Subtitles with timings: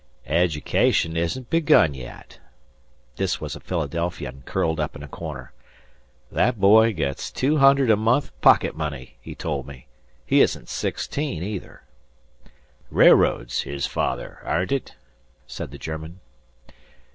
[0.25, 2.39] "Education isn't begun yet."
[3.17, 5.51] This was a Philadelphian, curled up in a corner.
[6.31, 9.85] "That boy gets two hundred a month pocket money, he told me.
[10.25, 11.83] He isn't sixteen either."
[12.89, 14.95] "Railroads, his father, aind't it?"
[15.45, 16.19] said the German.